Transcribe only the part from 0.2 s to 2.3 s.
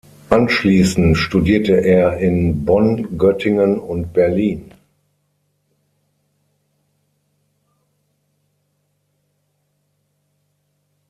Anschließend studierte er